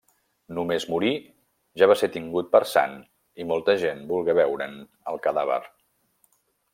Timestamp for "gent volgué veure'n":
3.87-4.75